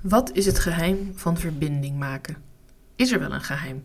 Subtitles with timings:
[0.00, 2.36] Wat is het geheim van verbinding maken?
[2.96, 3.82] Is er wel een geheim?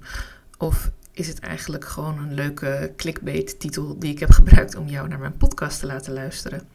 [0.57, 5.19] Of is het eigenlijk gewoon een leuke clickbait-titel die ik heb gebruikt om jou naar
[5.19, 6.67] mijn podcast te laten luisteren?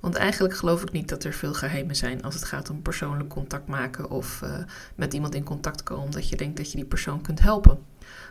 [0.00, 3.28] Want eigenlijk geloof ik niet dat er veel geheimen zijn als het gaat om persoonlijk
[3.28, 4.58] contact maken of uh,
[4.94, 7.78] met iemand in contact komen, omdat je denkt dat je die persoon kunt helpen.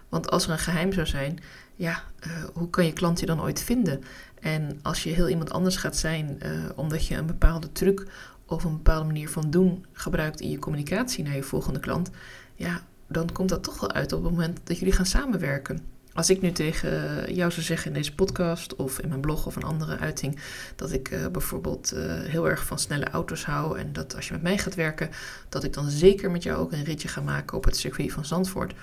[0.09, 1.39] Want als er een geheim zou zijn,
[1.75, 4.03] ja, uh, hoe kan je klant je dan ooit vinden?
[4.39, 8.07] En als je heel iemand anders gaat zijn, uh, omdat je een bepaalde truc
[8.47, 12.09] of een bepaalde manier van doen gebruikt in je communicatie naar je volgende klant,
[12.55, 15.95] ja, dan komt dat toch wel uit op het moment dat jullie gaan samenwerken.
[16.13, 16.89] Als ik nu tegen
[17.33, 20.39] jou zou zeggen in deze podcast of in mijn blog of een andere uiting
[20.75, 24.33] dat ik uh, bijvoorbeeld uh, heel erg van snelle auto's hou en dat als je
[24.33, 25.09] met mij gaat werken,
[25.49, 28.25] dat ik dan zeker met jou ook een ritje ga maken op het circuit van
[28.25, 28.73] Zandvoort.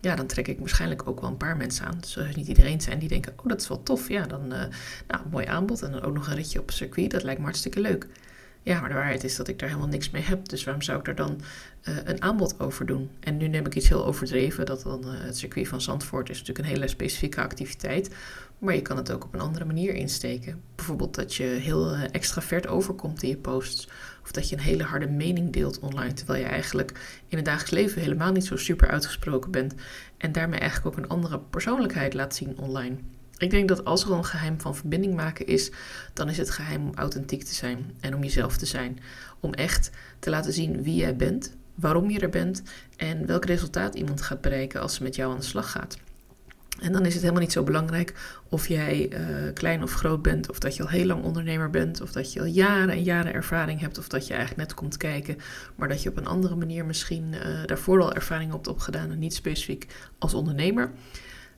[0.00, 1.98] Ja, dan trek ik waarschijnlijk ook wel een paar mensen aan.
[2.00, 4.08] Dus er niet iedereen zijn die denken, oh dat is wel tof.
[4.08, 4.62] Ja, dan uh,
[5.08, 7.10] nou, mooi aanbod en dan ook nog een ritje op het circuit.
[7.10, 8.06] Dat lijkt me hartstikke leuk.
[8.62, 10.48] Ja, maar de waarheid is dat ik daar helemaal niks mee heb.
[10.48, 11.40] Dus waarom zou ik er dan
[11.88, 13.10] uh, een aanbod over doen?
[13.20, 14.66] En nu neem ik iets heel overdreven.
[14.66, 18.14] Dat dan uh, het circuit van Zandvoort is natuurlijk een hele specifieke activiteit.
[18.58, 20.62] Maar je kan het ook op een andere manier insteken.
[20.74, 23.88] Bijvoorbeeld dat je heel uh, extravert overkomt in je posts.
[24.22, 26.12] Of dat je een hele harde mening deelt online.
[26.12, 29.74] Terwijl je eigenlijk in het dagelijks leven helemaal niet zo super uitgesproken bent.
[30.16, 32.96] En daarmee eigenlijk ook een andere persoonlijkheid laat zien online.
[33.40, 35.70] Ik denk dat als er een geheim van verbinding maken is,
[36.12, 38.98] dan is het geheim om authentiek te zijn en om jezelf te zijn.
[39.40, 42.62] Om echt te laten zien wie jij bent, waarom je er bent
[42.96, 45.98] en welk resultaat iemand gaat bereiken als ze met jou aan de slag gaat.
[46.80, 48.14] En dan is het helemaal niet zo belangrijk
[48.48, 52.00] of jij uh, klein of groot bent, of dat je al heel lang ondernemer bent,
[52.00, 54.96] of dat je al jaren en jaren ervaring hebt, of dat je eigenlijk net komt
[54.96, 55.36] kijken,
[55.76, 59.18] maar dat je op een andere manier misschien uh, daarvoor al ervaring hebt opgedaan en
[59.18, 59.86] niet specifiek
[60.18, 60.90] als ondernemer.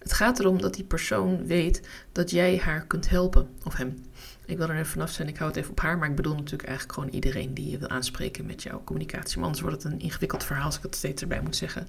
[0.02, 4.04] Het gaat erom dat die persoon weet dat jij haar kunt helpen, of hem.
[4.46, 6.34] Ik wil er even vanaf zijn, ik hou het even op haar, maar ik bedoel
[6.34, 9.36] natuurlijk eigenlijk gewoon iedereen die je wil aanspreken met jouw communicatie.
[9.36, 11.88] Maar anders wordt het een ingewikkeld verhaal als ik het steeds erbij moet zeggen.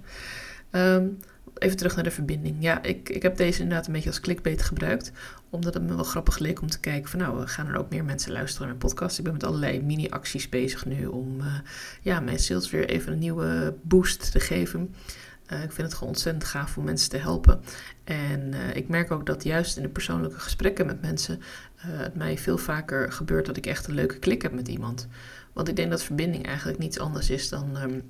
[0.72, 1.18] Um,
[1.58, 2.56] even terug naar de verbinding.
[2.60, 5.12] Ja, ik, ik heb deze inderdaad een beetje als clickbait gebruikt.
[5.50, 8.06] Omdat het me wel grappig leek om te kijken van nou, gaan er ook meer
[8.06, 9.18] mensen luisteren naar mijn podcast.
[9.18, 11.46] Ik ben met allerlei mini-acties bezig nu om uh,
[12.02, 14.96] ja, mijn sales weer even een nieuwe boost te geven.
[15.52, 17.62] Uh, ik vind het gewoon ontzettend gaaf om mensen te helpen.
[18.04, 22.16] En uh, ik merk ook dat juist in de persoonlijke gesprekken met mensen uh, het
[22.16, 25.08] mij veel vaker gebeurt dat ik echt een leuke klik heb met iemand.
[25.54, 28.04] Want ik denk dat verbinding eigenlijk niets anders is dan um,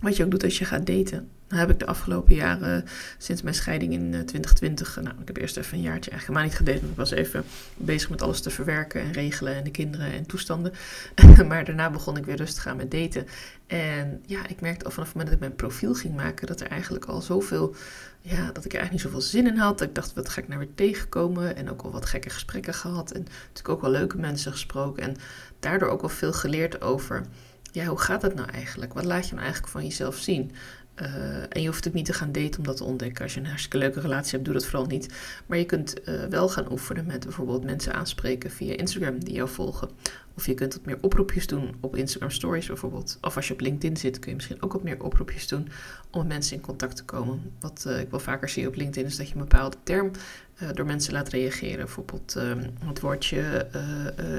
[0.00, 1.28] wat je ook doet als je gaat daten.
[1.48, 2.84] Nou heb ik de afgelopen jaren,
[3.18, 6.56] sinds mijn scheiding in 2020, nou, ik heb eerst even een jaartje eigenlijk helemaal niet
[6.56, 7.44] gedate, want ik was even
[7.76, 10.72] bezig met alles te verwerken en regelen en de kinderen en toestanden.
[11.48, 13.26] maar daarna begon ik weer rustig aan met daten.
[13.66, 16.60] En ja, ik merkte al vanaf het moment dat ik mijn profiel ging maken, dat
[16.60, 17.74] er eigenlijk al zoveel,
[18.20, 19.78] ja, dat ik er eigenlijk niet zoveel zin in had.
[19.78, 21.56] Dat ik dacht, wat ga ik nou weer tegenkomen?
[21.56, 25.02] En ook al wat gekke gesprekken gehad en natuurlijk ook wel leuke mensen gesproken.
[25.02, 25.16] En
[25.60, 27.26] daardoor ook wel veel geleerd over
[27.76, 28.94] ja, hoe gaat het nou eigenlijk?
[28.94, 30.52] Wat laat je nou eigenlijk van jezelf zien?
[31.02, 31.08] Uh,
[31.48, 33.22] en je hoeft ook niet te gaan daten om dat te ontdekken.
[33.22, 35.14] Als je een hartstikke leuke relatie hebt, doe dat vooral niet.
[35.46, 39.48] Maar je kunt uh, wel gaan oefenen met bijvoorbeeld mensen aanspreken via Instagram die jou
[39.48, 39.88] volgen.
[40.36, 43.18] Of je kunt wat meer oproepjes doen op Instagram Stories bijvoorbeeld.
[43.20, 45.68] Of als je op LinkedIn zit, kun je misschien ook wat meer oproepjes doen
[46.10, 47.52] om met mensen in contact te komen.
[47.60, 50.10] Wat uh, ik wel vaker zie op LinkedIn is dat je een bepaalde term
[50.74, 51.84] door mensen laat reageren.
[51.84, 52.36] Bijvoorbeeld
[52.84, 53.66] het woordje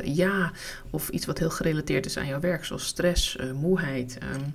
[0.03, 0.51] ja
[0.89, 4.17] of iets wat heel gerelateerd is aan jouw werk, zoals stress, moeheid.
[4.35, 4.53] Um,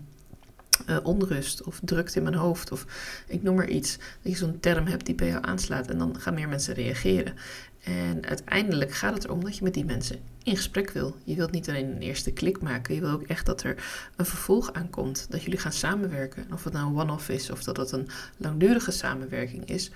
[0.89, 2.87] uh, onrust of drukte in mijn hoofd of
[3.27, 3.97] ik noem maar iets.
[3.97, 7.35] Dat je zo'n term hebt die bij jou aanslaat en dan gaan meer mensen reageren.
[7.83, 11.17] En uiteindelijk gaat het erom dat je met die mensen in gesprek wil.
[11.25, 13.85] Je wilt niet alleen een eerste klik maken, je wil ook echt dat er
[14.17, 15.27] een vervolg aankomt.
[15.31, 16.47] Dat jullie gaan samenwerken.
[16.53, 19.91] Of het nou een one-off is of dat het een langdurige samenwerking is.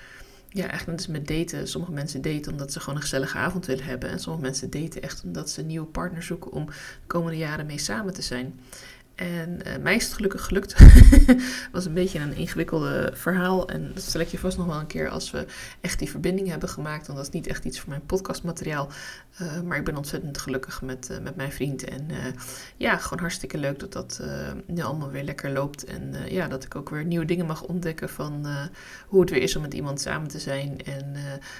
[0.48, 1.68] Ja, eigenlijk is met daten.
[1.68, 4.08] Sommige mensen daten omdat ze gewoon een gezellige avond willen hebben.
[4.08, 6.72] En sommige mensen daten echt omdat ze een nieuwe partner zoeken om de
[7.06, 8.60] komende jaren mee samen te zijn.
[9.16, 10.74] En uh, mij is het gelukkig gelukt.
[10.78, 13.68] Het was een beetje een ingewikkelde verhaal.
[13.68, 15.46] En dat stel ik je vast nog wel een keer als we
[15.80, 17.06] echt die verbinding hebben gemaakt.
[17.06, 18.88] Want dat is niet echt iets voor mijn podcastmateriaal.
[19.42, 21.84] Uh, maar ik ben ontzettend gelukkig met, uh, met mijn vriend.
[21.84, 22.08] En
[22.76, 24.22] ja, gewoon hartstikke leuk dat dat
[24.66, 25.84] nu allemaal weer lekker loopt.
[25.84, 28.46] En ja, dat ik ook weer nieuwe dingen mag ontdekken van
[29.06, 30.84] hoe het weer is om met iemand samen te zijn.
[30.84, 31.16] En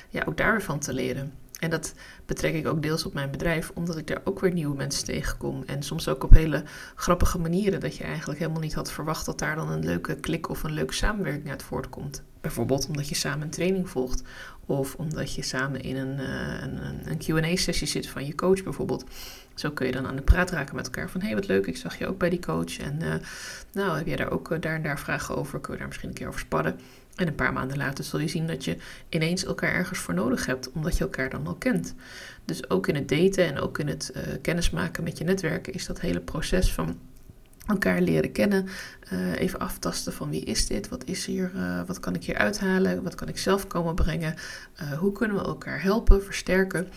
[0.09, 1.33] ja, ook daar weer van te leren.
[1.57, 1.95] En dat
[2.27, 5.63] betrek ik ook deels op mijn bedrijf, omdat ik daar ook weer nieuwe mensen tegenkom.
[5.67, 6.65] En soms ook op hele
[6.95, 10.49] grappige manieren, dat je eigenlijk helemaal niet had verwacht dat daar dan een leuke klik
[10.49, 12.23] of een leuke samenwerking uit voortkomt.
[12.47, 14.23] Bijvoorbeeld omdat je samen een training volgt,
[14.67, 19.05] of omdat je samen in een, uh, een, een QA-sessie zit van je coach bijvoorbeeld.
[19.55, 21.67] Zo kun je dan aan de praat raken met elkaar van hé, hey, wat leuk,
[21.67, 22.79] ik zag je ook bij die coach.
[22.79, 23.15] En uh,
[23.73, 25.61] nou, heb jij daar ook uh, daar en daar vragen over?
[25.61, 26.81] Kun je daar misschien een keer over sparren?
[27.15, 28.77] En een paar maanden later zul je zien dat je
[29.09, 31.95] ineens elkaar ergens voor nodig hebt, omdat je elkaar dan al kent.
[32.45, 35.87] Dus ook in het daten en ook in het uh, kennismaken met je netwerken is
[35.87, 36.99] dat hele proces van
[37.67, 38.67] elkaar leren kennen.
[39.13, 40.89] Uh, even aftasten van wie is dit?
[40.89, 41.53] Wat is hier?
[41.57, 43.03] Uh, wat kan ik hier uithalen?
[43.03, 44.35] Wat kan ik zelf komen brengen?
[44.83, 46.89] Uh, hoe kunnen we elkaar helpen, versterken?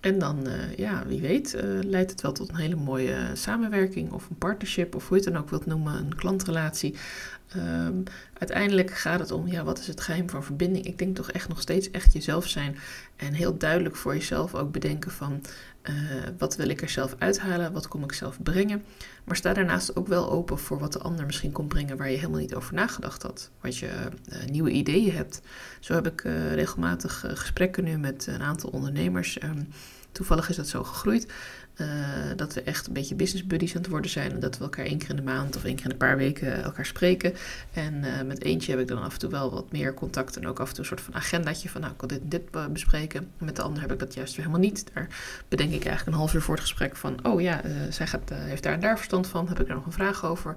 [0.00, 0.46] En dan,
[0.76, 5.08] ja, wie weet, leidt het wel tot een hele mooie samenwerking of een partnership of
[5.08, 6.94] hoe je het dan ook wilt noemen, een klantrelatie.
[7.56, 8.02] Um,
[8.38, 10.86] uiteindelijk gaat het om, ja, wat is het geheim van verbinding?
[10.86, 12.76] Ik denk toch echt nog steeds echt jezelf zijn
[13.16, 15.40] en heel duidelijk voor jezelf ook bedenken van
[15.88, 15.94] uh,
[16.38, 18.84] wat wil ik er zelf uithalen, wat kom ik zelf brengen.
[19.24, 22.16] Maar sta daarnaast ook wel open voor wat de ander misschien komt brengen waar je
[22.16, 23.50] helemaal niet over nagedacht had.
[23.60, 25.40] Wat je uh, nieuwe ideeën hebt.
[25.80, 29.42] Zo heb ik uh, regelmatig gesprekken nu met een aantal ondernemers.
[29.42, 29.68] Um,
[30.18, 31.26] toevallig is dat zo gegroeid.
[31.76, 31.86] Uh,
[32.36, 34.32] dat we echt een beetje business buddies aan het worden zijn.
[34.32, 36.16] En dat we elkaar één keer in de maand of één keer in een paar
[36.16, 37.34] weken elkaar spreken.
[37.72, 40.36] En uh, met eentje heb ik dan af en toe wel wat meer contact.
[40.36, 42.28] En ook af en toe een soort van agendaatje van nou, ik kan dit en
[42.28, 43.20] dit bespreken.
[43.38, 44.84] En met de ander heb ik dat juist weer helemaal niet.
[44.94, 45.08] Daar
[45.48, 48.30] bedenk ik eigenlijk een half uur voor het gesprek van oh ja, uh, zij gaat,
[48.32, 49.48] heeft daar en daar verstand van.
[49.48, 50.54] Heb ik daar nog een vraag over?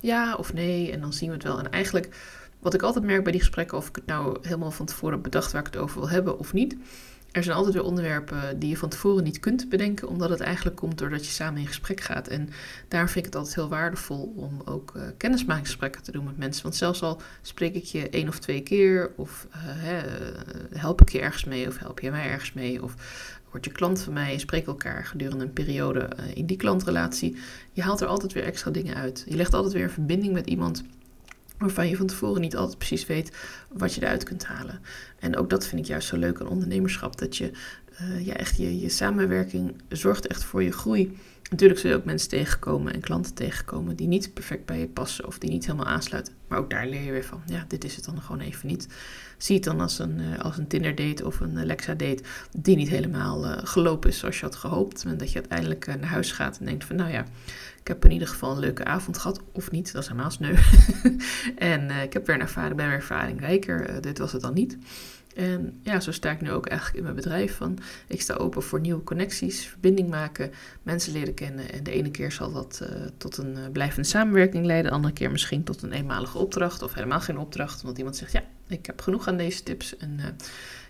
[0.00, 0.92] Ja of nee?
[0.92, 1.58] En dan zien we het wel.
[1.58, 2.08] En eigenlijk
[2.60, 5.52] wat ik altijd merk bij die gesprekken, of ik het nou helemaal van tevoren bedacht
[5.52, 6.76] waar ik het over wil hebben of niet
[7.34, 10.76] er zijn altijd weer onderwerpen die je van tevoren niet kunt bedenken, omdat het eigenlijk
[10.76, 12.28] komt doordat je samen in gesprek gaat.
[12.28, 12.48] En
[12.88, 16.62] daar vind ik het altijd heel waardevol om ook uh, kennismakingsgesprekken te doen met mensen.
[16.62, 20.00] Want zelfs al spreek ik je één of twee keer, of uh, hè,
[20.78, 22.94] help ik je ergens mee, of help je mij ergens mee, of
[23.50, 27.36] word je klant van mij, spreek elkaar gedurende een periode in die klantrelatie.
[27.72, 29.24] Je haalt er altijd weer extra dingen uit.
[29.28, 30.84] Je legt altijd weer een verbinding met iemand
[31.58, 33.32] waarvan je van tevoren niet altijd precies weet
[33.72, 34.80] wat je eruit kunt halen.
[35.18, 37.50] En ook dat vind ik juist zo leuk aan ondernemerschap, dat je
[38.00, 41.18] uh, ja, echt je, je samenwerking zorgt echt voor je groei.
[41.54, 45.26] Natuurlijk zul je ook mensen tegenkomen en klanten tegenkomen die niet perfect bij je passen
[45.26, 46.34] of die niet helemaal aansluiten.
[46.48, 48.88] Maar ook daar leer je weer van, ja, dit is het dan gewoon even niet.
[49.38, 52.22] Zie het dan als een, uh, als een Tinder date of een Alexa date
[52.58, 55.04] die niet helemaal uh, gelopen is zoals je had gehoopt.
[55.04, 57.24] En dat je uiteindelijk naar huis gaat en denkt van, nou ja,
[57.80, 59.40] ik heb in ieder geval een leuke avond gehad.
[59.52, 60.54] Of niet, dat is helemaal sneu.
[61.72, 64.00] en ik heb weer een ervaring, ben weer ervaring rijker.
[64.00, 64.78] Dit was het dan niet.
[65.34, 67.56] En ja, zo sta ik nu ook eigenlijk in mijn bedrijf.
[67.56, 67.78] Van,
[68.08, 70.52] ik sta open voor nieuwe connecties, verbinding maken,
[70.82, 71.72] mensen leren kennen.
[71.72, 74.90] En de ene keer zal dat uh, tot een blijvende samenwerking leiden.
[74.90, 77.82] De andere keer misschien tot een eenmalige opdracht of helemaal geen opdracht.
[77.82, 79.96] Omdat iemand zegt, ja, ik heb genoeg aan deze tips.
[79.96, 80.20] En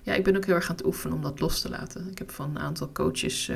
[0.03, 2.09] ja, ik ben ook heel erg aan het oefenen om dat los te laten.
[2.11, 3.51] Ik heb van een aantal coaches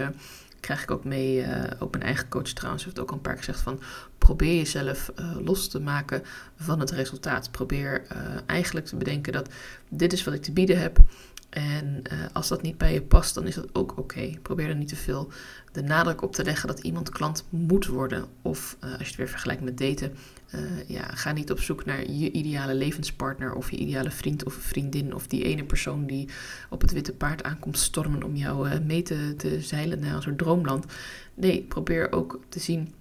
[0.60, 3.34] krijg ik ook mee, uh, ook mijn eigen coach trouwens heeft ook al een paar
[3.34, 3.80] keer gezegd van
[4.18, 6.22] probeer jezelf uh, los te maken
[6.56, 7.50] van het resultaat.
[7.50, 9.48] Probeer uh, eigenlijk te bedenken dat
[9.88, 10.98] dit is wat ik te bieden heb.
[11.48, 12.02] En
[12.32, 14.30] als dat niet bij je past, dan is dat ook oké.
[14.42, 15.32] Probeer er niet te veel
[15.72, 18.26] de nadruk op te leggen dat iemand klant moet worden.
[18.42, 20.12] Of als je het weer vergelijkt met daten,
[20.86, 25.14] ja, ga niet op zoek naar je ideale levenspartner of je ideale vriend of vriendin
[25.14, 26.28] of die ene persoon die
[26.70, 30.38] op het witte paard aankomt stormen om jou mee te, te zeilen naar een soort
[31.34, 32.92] Nee, probeer ook te zien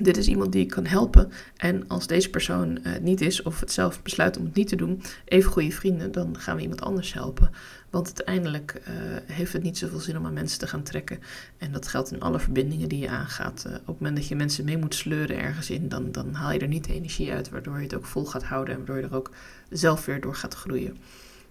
[0.00, 1.32] dit is iemand die ik kan helpen.
[1.56, 4.68] En als deze persoon het uh, niet is of het zelf besluit om het niet
[4.68, 7.50] te doen, even goede vrienden, dan gaan we iemand anders helpen.
[7.90, 8.94] Want uiteindelijk uh,
[9.26, 11.18] heeft het niet zoveel zin om aan mensen te gaan trekken.
[11.58, 13.64] En dat geldt in alle verbindingen die je aangaat.
[13.66, 16.52] Uh, op het moment dat je mensen mee moet sleuren ergens in, dan, dan haal
[16.52, 19.02] je er niet de energie uit, waardoor je het ook vol gaat houden en waardoor
[19.02, 19.30] je er ook
[19.70, 20.96] zelf weer door gaat groeien.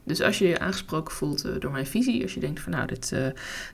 [0.10, 2.88] Dus als je je aangesproken voelt uh, door mijn visie, als je denkt van nou,
[2.88, 3.28] dit, uh,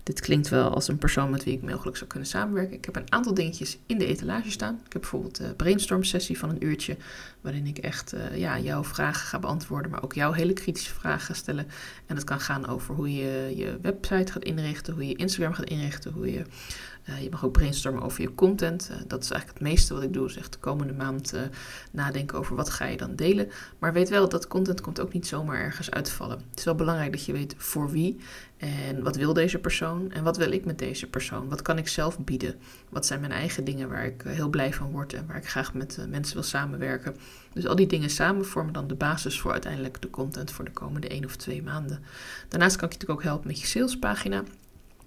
[0.04, 2.78] dit klinkt wel als een persoon met wie ik mogelijk zou kunnen samenwerken.
[2.78, 4.82] Ik heb een aantal dingetjes in de etalage staan.
[4.86, 6.98] Ik heb bijvoorbeeld een brainstorm sessie van een uurtje,
[7.42, 11.25] waarin ik echt uh, ja, jouw vragen ga beantwoorden, maar ook jouw hele kritische vragen
[11.25, 11.68] ga stellen.
[12.06, 15.70] En dat kan gaan over hoe je je website gaat inrichten, hoe je Instagram gaat
[15.70, 16.44] inrichten, hoe je
[17.22, 18.92] je mag ook brainstormen over je content.
[19.08, 20.27] Dat is eigenlijk het meeste wat ik doe.
[20.27, 21.34] Is echt de komende maand
[21.92, 23.50] nadenken over wat ga je dan delen.
[23.80, 25.92] Maar weet wel dat content komt ook niet zomaar ergens
[26.29, 28.17] Het is wel belangrijk dat je weet voor wie.
[28.58, 30.12] En wat wil deze persoon?
[30.12, 31.50] En wat wil ik met deze persoon?
[31.50, 32.55] Wat kan ik zelf bieden?
[32.89, 35.74] Wat zijn mijn eigen dingen waar ik heel blij van word en waar ik graag
[35.74, 37.15] met mensen wil samenwerken?
[37.53, 40.72] Dus al die dingen samen vormen dan de basis voor uiteindelijk de content voor de
[40.72, 42.03] komende één of twee maanden.
[42.48, 44.44] Daarnaast kan ik je natuurlijk ook helpen met je salespagina.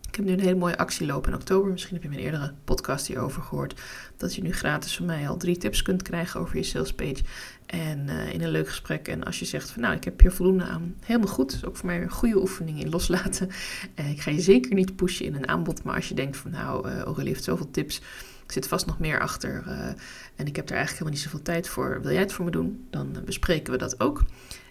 [0.08, 1.70] Ik heb nu een hele mooie actie lopen in oktober.
[1.70, 3.80] Misschien heb je mijn eerdere podcast hierover gehoord.
[4.16, 7.22] Dat je nu gratis van mij al drie tips kunt krijgen over je salespage.
[7.66, 9.08] En uh, in een leuk gesprek.
[9.08, 10.94] En als je zegt van nou, ik heb hier voldoende aan.
[11.00, 11.50] Helemaal goed.
[11.50, 13.48] Dat is ook voor mij een goede oefening in loslaten.
[14.00, 15.82] Uh, ik ga je zeker niet pushen in een aanbod.
[15.82, 17.96] Maar als je denkt van nou, uh, Aurélie heeft zoveel tips.
[18.44, 19.62] Ik zit vast nog meer achter.
[20.36, 22.00] en ik heb er eigenlijk helemaal niet zoveel tijd voor.
[22.02, 22.86] Wil jij het voor me doen?
[22.90, 24.22] Dan bespreken we dat ook.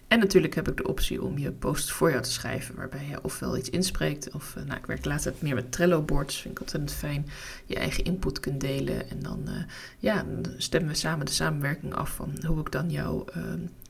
[0.08, 3.22] En natuurlijk heb ik de optie om je post voor jou te schrijven, waarbij je
[3.22, 6.92] ofwel iets inspreekt, of uh, nou, ik werk laatst meer met Trello-boards, vind ik ontzettend
[6.92, 7.28] fijn,
[7.66, 9.10] je eigen input kunt delen.
[9.10, 9.54] En dan, uh,
[9.98, 10.24] ja,
[10.56, 13.24] stemmen we samen de samenwerking af van hoe ik dan jouw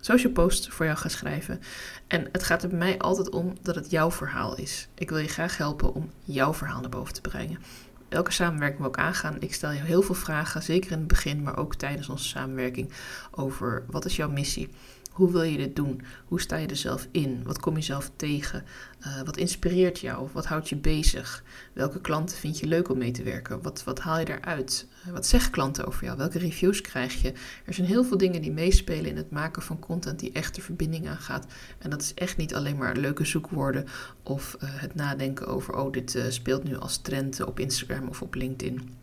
[0.01, 1.61] social post voor jou ga schrijven.
[2.07, 4.89] En het gaat er bij mij altijd om dat het jouw verhaal is.
[4.95, 7.59] Ik wil je graag helpen om jouw verhaal naar boven te brengen
[8.09, 9.37] welke samenwerking we ook aangaan.
[9.41, 12.93] Ik stel je heel veel vragen, zeker in het begin, maar ook tijdens onze samenwerking,
[13.31, 14.69] over wat is jouw missie?
[15.19, 16.03] Hoe wil je dit doen?
[16.25, 17.43] Hoe sta je er zelf in?
[17.45, 18.65] Wat kom je zelf tegen?
[19.01, 20.29] Uh, wat inspireert jou?
[20.33, 21.45] Wat houdt je bezig?
[21.73, 23.63] Welke klanten vind je leuk om mee te werken?
[23.63, 24.87] Wat, wat haal je daaruit?
[25.07, 26.17] Uh, wat zeggen klanten over jou?
[26.17, 27.33] Welke reviews krijg je?
[27.65, 30.63] Er zijn heel veel dingen die meespelen in het maken van content die echt de
[30.63, 31.47] verbinding aangaat.
[31.79, 33.85] En dat is echt niet alleen maar leuke zoekwoorden
[34.23, 38.35] of uh, het nadenken over, oh, dit speelt nu als trend op Instagram of op
[38.35, 38.97] LinkedIn.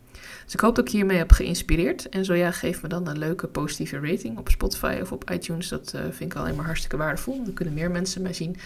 [0.46, 2.08] Dus ik hoop dat ik hiermee heb geïnspireerd.
[2.08, 5.68] En zo ja, geef me dan een leuke positieve rating op Spotify of op iTunes.
[5.68, 7.44] Dat uh, vind ik alleen maar hartstikke waardevol.
[7.44, 8.56] Dan kunnen meer mensen mij zien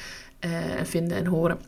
[0.41, 1.61] uh, en vinden en horen.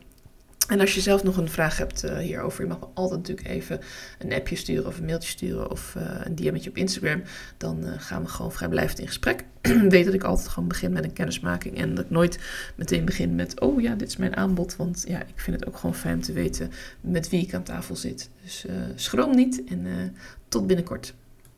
[0.67, 3.47] En als je zelf nog een vraag hebt uh, hierover, je mag me altijd natuurlijk
[3.47, 3.79] even
[4.19, 7.23] een appje sturen of een mailtje sturen of een DM'tje op Instagram.
[7.57, 9.43] Dan gaan we gewoon vrijblijvend in gesprek.
[9.89, 12.39] Weet dat ik altijd gewoon begin met een kennismaking en dat ik nooit
[12.75, 14.75] meteen begin met, oh ja, dit is mijn aanbod.
[14.75, 17.95] Want ja, ik vind het ook gewoon fijn te weten met wie ik aan tafel
[17.95, 18.29] zit.
[18.41, 18.65] Dus
[18.95, 20.15] schroom niet en
[20.47, 21.13] tot binnenkort.